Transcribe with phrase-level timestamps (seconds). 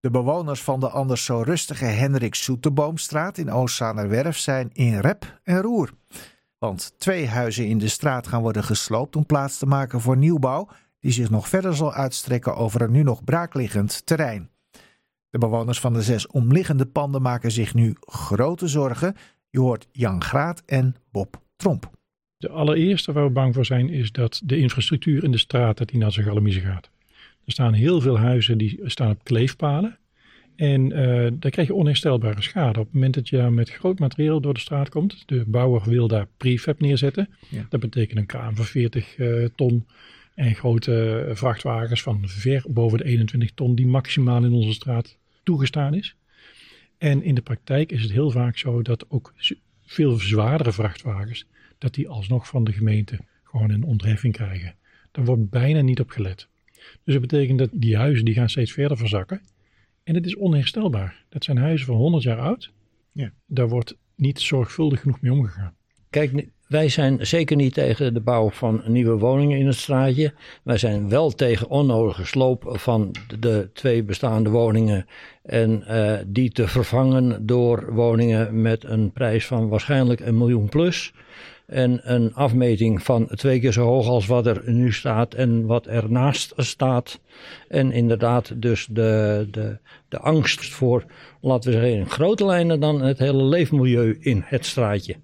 [0.00, 5.60] De bewoners van de anders zo rustige Hendrik Soeteboomstraat in Oostzaanerwerf zijn in rep en
[5.60, 5.90] roer.
[6.58, 10.68] Want twee huizen in de straat gaan worden gesloopt om plaats te maken voor nieuwbouw,
[11.00, 14.50] die zich nog verder zal uitstrekken over een nu nog braakliggend terrein.
[15.30, 19.14] De bewoners van de zes omliggende panden maken zich nu grote zorgen.
[19.50, 21.90] Je hoort Jan Graat en Bob Tromp.
[22.36, 25.88] De allereerste waar we bang voor zijn is dat de infrastructuur in de straat dat
[25.88, 26.90] die naar zijn galamiezen gaat.
[27.48, 29.98] Er staan heel veel huizen die staan op kleefpalen.
[30.56, 32.78] En uh, daar krijg je onherstelbare schade.
[32.78, 36.08] Op het moment dat je met groot materiaal door de straat komt, de bouwer wil
[36.08, 37.28] daar prefab neerzetten.
[37.48, 37.66] Ja.
[37.68, 39.86] Dat betekent een kraan van 40 uh, ton
[40.34, 45.94] en grote vrachtwagens van ver boven de 21 ton die maximaal in onze straat toegestaan
[45.94, 46.16] is.
[46.98, 49.32] En in de praktijk is het heel vaak zo dat ook
[49.84, 51.46] veel zwaardere vrachtwagens,
[51.78, 54.74] dat die alsnog van de gemeente gewoon een ontheffing krijgen.
[55.12, 56.48] Daar wordt bijna niet op gelet.
[57.04, 59.40] Dus dat betekent dat die huizen die gaan steeds verder verzakken.
[60.04, 61.24] En het is onherstelbaar.
[61.28, 62.72] Dat zijn huizen van 100 jaar oud.
[63.12, 63.32] Ja.
[63.46, 65.74] Daar wordt niet zorgvuldig genoeg mee omgegaan.
[66.10, 70.34] Kijk, wij zijn zeker niet tegen de bouw van nieuwe woningen in het straatje.
[70.62, 75.06] Wij zijn wel tegen onnodige sloop van de twee bestaande woningen.
[75.42, 81.12] En uh, die te vervangen door woningen met een prijs van waarschijnlijk een miljoen plus.
[81.68, 85.86] En een afmeting van twee keer zo hoog als wat er nu staat en wat
[85.86, 87.20] ernaast staat.
[87.68, 91.04] En inderdaad, dus de, de, de angst voor,
[91.40, 95.16] laten we zeggen, in grote lijnen dan het hele leefmilieu in het straatje.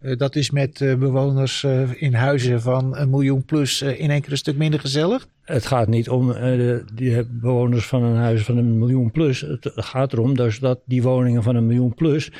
[0.00, 4.20] Uh, dat is met uh, bewoners uh, in huizen van een miljoen plus in één
[4.20, 5.28] keer een stuk minder gezellig?
[5.46, 9.40] Het gaat niet om de, die bewoners van een huis van een miljoen plus.
[9.40, 12.30] Het gaat erom dus dat die woningen van een miljoen plus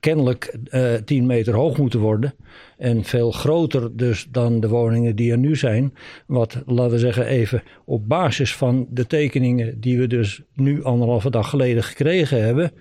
[0.00, 2.34] kennelijk uh, 10 meter hoog moeten worden.
[2.78, 5.94] En veel groter dus dan de woningen die er nu zijn.
[6.26, 11.30] Wat, laten we zeggen, even op basis van de tekeningen die we dus nu anderhalve
[11.30, 12.72] dag geleden gekregen hebben.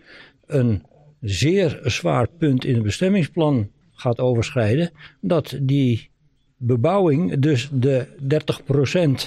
[0.46, 0.84] Een
[1.22, 4.92] zeer zwaar punt in het bestemmingsplan gaat overschrijden.
[5.22, 6.10] Dat die
[6.58, 8.08] bebouwing dus de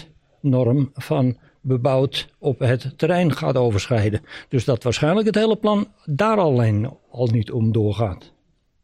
[0.06, 0.14] 30%
[0.48, 4.20] norm van bebouwd op het terrein gaat overschrijden.
[4.48, 8.34] Dus dat waarschijnlijk het hele plan daar alleen al niet om doorgaat.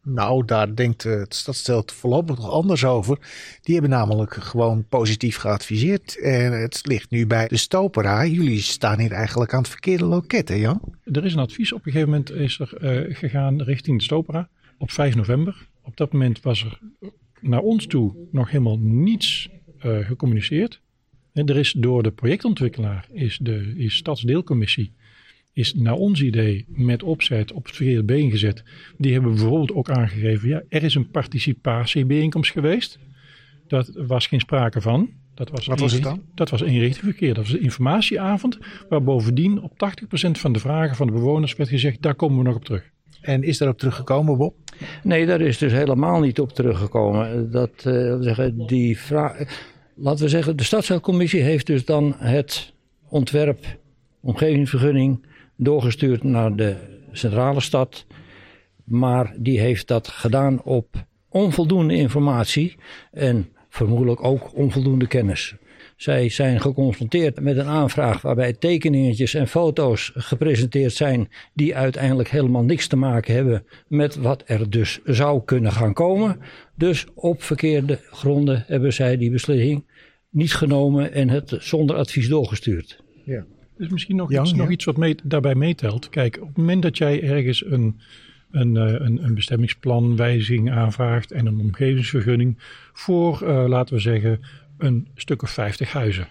[0.05, 3.19] Nou, daar denkt het stadsdeel voorlopig nog anders over.
[3.63, 6.19] Die hebben namelijk gewoon positief geadviseerd.
[6.19, 8.25] En het ligt nu bij de Stopera.
[8.27, 10.81] Jullie staan hier eigenlijk aan het verkeerde loket, hè Jan?
[11.05, 11.73] Er is een advies.
[11.73, 15.67] Op een gegeven moment is er uh, gegaan richting de Stopera op 5 november.
[15.83, 16.79] Op dat moment was er
[17.41, 19.49] naar ons toe nog helemaal niets
[19.85, 20.81] uh, gecommuniceerd.
[21.33, 24.93] En er is door de projectontwikkelaar, is de is stadsdeelcommissie,
[25.53, 28.63] is naar ons idee met opzet op het verkeerde been gezet.
[28.99, 32.99] Die hebben bijvoorbeeld ook aangegeven, ja, er is een participatiebijeenkomst geweest.
[33.67, 35.11] Dat was geen sprake van.
[35.35, 36.23] Dat was Wat was het dan?
[36.35, 37.35] Dat was verkeer.
[37.35, 41.71] Dat was een informatieavond waar bovendien op 80% van de vragen van de bewoners werd
[41.71, 42.91] gezegd, daar komen we nog op terug.
[43.21, 44.55] En is daarop teruggekomen, Bob?
[45.03, 47.51] Nee, daar is dus helemaal niet op teruggekomen.
[47.51, 49.37] Dat, uh, zeggen, die vraag
[49.95, 52.73] laten we zeggen, de stadscommissie heeft dus dan het
[53.09, 53.79] ontwerp,
[54.21, 55.27] omgevingsvergunning,
[55.57, 56.77] doorgestuurd naar de
[57.13, 58.07] centrale stad.
[58.85, 62.77] Maar die heeft dat gedaan op onvoldoende informatie
[63.13, 65.55] en vermoedelijk ook onvoldoende kennis.
[66.03, 72.63] Zij zijn geconfronteerd met een aanvraag waarbij tekeningetjes en foto's gepresenteerd zijn die uiteindelijk helemaal
[72.63, 76.41] niks te maken hebben met wat er dus zou kunnen gaan komen.
[76.75, 79.85] Dus op verkeerde gronden hebben zij die beslissing
[80.31, 83.03] niet genomen en het zonder advies doorgestuurd.
[83.25, 83.45] Ja.
[83.77, 86.09] Dus misschien nog, iets, nog iets wat mee, daarbij meetelt.
[86.09, 88.01] Kijk, op het moment dat jij ergens een,
[88.51, 92.59] een, eh, een, een bestemmingsplan, wijziging aanvraagt en een omgevingsvergunning
[92.93, 94.41] voor, uh, laten we zeggen,
[94.83, 96.29] een stuk of 50 huizen.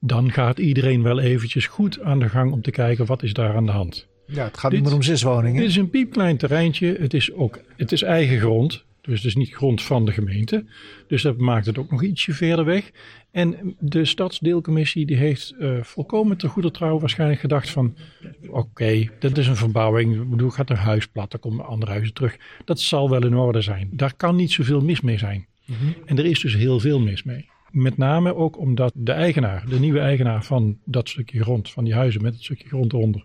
[0.00, 3.54] Dan gaat iedereen wel eventjes goed aan de gang om te kijken wat is daar
[3.54, 4.06] aan de hand.
[4.26, 5.60] Ja, het gaat dit, niet meer om zes woningen.
[5.60, 6.96] Dit is een piepklein terreintje.
[6.98, 8.84] Het is ook het is eigen grond.
[9.00, 10.64] Dus het is niet grond van de gemeente.
[11.06, 12.90] Dus dat maakt het ook nog ietsje verder weg.
[13.30, 17.96] En de stadsdeelcommissie die heeft uh, volkomen te goede trouw waarschijnlijk gedacht van...
[18.46, 20.14] Oké, okay, dit is een verbouwing.
[20.14, 22.36] Ik bedoel, gaat een huis plat, dan komen andere huizen terug.
[22.64, 23.88] Dat zal wel in orde zijn.
[23.92, 25.46] Daar kan niet zoveel mis mee zijn.
[25.66, 25.94] Mm -hmm.
[26.04, 27.50] En er is dus heel veel mis mee.
[27.72, 31.94] Met name ook omdat de eigenaar, de nieuwe eigenaar van dat stukje grond, van die
[31.94, 33.24] huizen met het stukje grond eronder,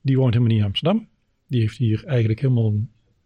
[0.00, 1.08] die woont helemaal niet in Amsterdam.
[1.46, 2.74] Die heeft hier eigenlijk helemaal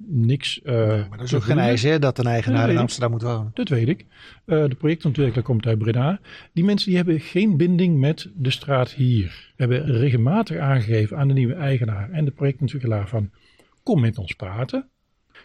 [0.06, 0.61] niks.
[0.64, 0.75] Uh,
[1.08, 3.50] maar dat is ook geen eis hè, dat een eigenaar in Amsterdam moet wonen.
[3.55, 4.00] Dat weet ik.
[4.46, 6.20] Uh, de projectontwikkelaar komt uit Breda.
[6.52, 9.52] Die mensen die hebben geen binding met de straat hier.
[9.56, 13.31] We hebben regelmatig aangegeven aan de nieuwe eigenaar en de projectontwikkelaar van
[13.82, 14.88] kom met ons praten.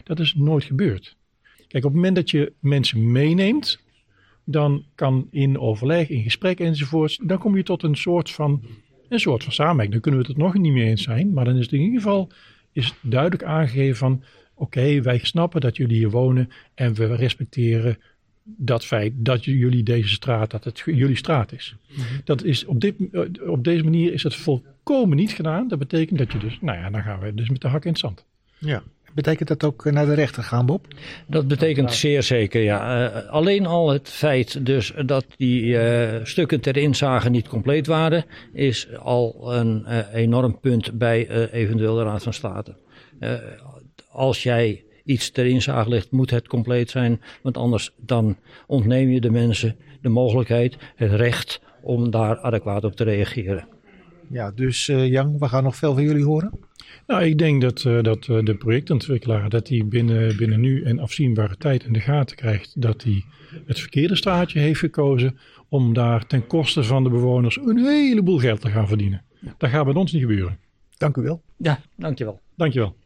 [0.04, 1.16] Dat is nooit gebeurd.
[1.56, 3.80] Kijk, op het moment dat je mensen meeneemt,
[4.50, 8.62] dan kan in overleg, in gesprek enzovoorts, dan kom je tot een soort van
[9.08, 9.92] een soort van samenwerking.
[9.92, 11.80] Dan kunnen we het er nog niet mee eens zijn, maar dan is het in
[11.80, 12.30] ieder geval
[12.72, 14.22] is duidelijk aangegeven van
[14.54, 17.98] oké, wij snappen dat jullie hier wonen en we respecteren
[18.42, 21.74] dat feit dat jullie deze straat, dat het jullie straat is.
[21.88, 22.02] Mhm.
[22.24, 22.94] Dat is op, dit,
[23.46, 25.68] op deze manier is het volkomen niet gedaan.
[25.68, 27.90] Dat betekent dat je dus, nou ja, dan gaan we dus met de hak in
[27.90, 28.24] het zand.
[28.58, 28.82] Ja.
[29.14, 30.86] Betekent dat ook naar de rechter gaan, Bob?
[31.26, 33.10] Dat betekent zeer zeker, ja.
[33.10, 38.24] Uh, alleen al het feit dus dat die uh, stukken ter inzage niet compleet waren,
[38.52, 42.76] is al een uh, enorm punt bij eventueel de Raad van State.
[44.10, 48.36] als jij iets ter inzage ligt, moet het compleet zijn, want anders dan
[48.66, 53.68] ontneem je de mensen de mogelijkheid, het recht om daar adequaat op te reageren.
[54.32, 56.50] Ja, dus Jan, we gaan nog veel van jullie horen.
[57.06, 60.98] Nou, ik denk dat, uh, dat uh, de projectontwikkelaar dat hij binnen, binnen nu en
[60.98, 63.24] afzienbare tijd in de gaten krijgt dat hij
[63.66, 65.38] het verkeerde straatje heeft gekozen
[65.68, 69.22] om daar ten koste van de bewoners een heleboel geld te gaan verdienen.
[69.58, 70.58] Dat gaat bij ons niet gebeuren.
[70.96, 71.42] Dank u wel.
[71.56, 72.40] Ja, dankjewel.
[72.56, 72.96] Dankjewel.